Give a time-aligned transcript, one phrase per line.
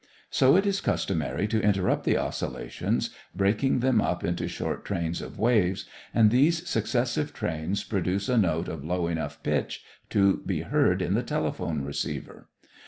[0.31, 5.37] So it is customary to interrupt the oscillations, breaking them up into short trains of
[5.37, 11.03] waves, and these successive trains produce a note of low enough pitch to be heard
[11.03, 12.49] in the telephone receiver.